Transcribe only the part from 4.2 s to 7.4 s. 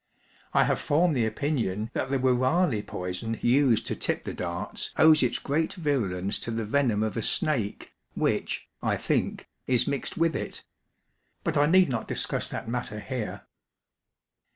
the darts owes its great virulence to the venom of a